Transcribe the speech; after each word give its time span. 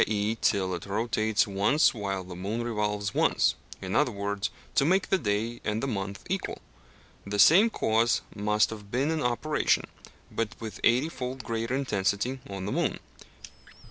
e._ 0.07 0.35
till 0.41 0.73
it 0.73 0.87
rotates 0.87 1.45
once 1.45 1.93
while 1.93 2.23
the 2.23 2.35
moon 2.35 2.63
revolves 2.63 3.13
once; 3.13 3.53
in 3.83 3.95
other 3.95 4.11
words, 4.11 4.49
to 4.73 4.83
make 4.83 5.09
the 5.09 5.17
day 5.19 5.61
and 5.63 5.83
the 5.83 5.87
month 5.87 6.23
equal. 6.27 6.57
The 7.23 7.37
same 7.37 7.69
cause 7.69 8.21
must 8.35 8.71
have 8.71 8.89
been 8.89 9.11
in 9.11 9.21
operation, 9.21 9.83
but 10.31 10.59
with 10.59 10.79
eighty 10.83 11.07
fold 11.09 11.43
greater 11.43 11.75
intensity, 11.75 12.39
on 12.49 12.65
the 12.65 12.71
moon. 12.71 12.99